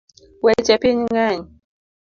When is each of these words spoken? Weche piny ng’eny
Weche 0.43 0.75
piny 0.81 0.99
ng’eny 1.05 1.41